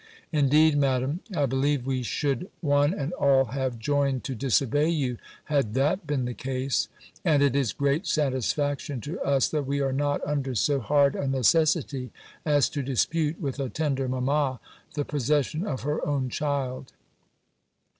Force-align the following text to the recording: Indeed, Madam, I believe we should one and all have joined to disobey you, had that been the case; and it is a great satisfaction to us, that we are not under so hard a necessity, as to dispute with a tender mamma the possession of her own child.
Indeed, 0.31 0.75
Madam, 0.79 1.19
I 1.35 1.45
believe 1.45 1.85
we 1.85 2.01
should 2.01 2.49
one 2.59 2.91
and 2.91 3.13
all 3.13 3.45
have 3.45 3.77
joined 3.77 4.23
to 4.23 4.33
disobey 4.33 4.89
you, 4.89 5.19
had 5.43 5.75
that 5.75 6.07
been 6.07 6.25
the 6.25 6.33
case; 6.33 6.87
and 7.23 7.43
it 7.43 7.55
is 7.55 7.71
a 7.71 7.75
great 7.75 8.07
satisfaction 8.07 8.99
to 9.01 9.19
us, 9.21 9.47
that 9.49 9.67
we 9.67 9.79
are 9.79 9.93
not 9.93 10.19
under 10.25 10.55
so 10.55 10.79
hard 10.79 11.13
a 11.15 11.27
necessity, 11.27 12.09
as 12.47 12.67
to 12.69 12.81
dispute 12.81 13.39
with 13.39 13.59
a 13.59 13.69
tender 13.69 14.07
mamma 14.07 14.59
the 14.95 15.05
possession 15.05 15.67
of 15.67 15.81
her 15.81 16.03
own 16.03 16.29
child. 16.29 16.93